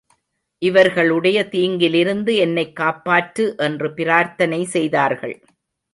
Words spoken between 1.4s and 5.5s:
தீங்கிலிருந்து என்னைக் காப்பாற்று என்று பிரார்த்தனை செய்தார்கள்.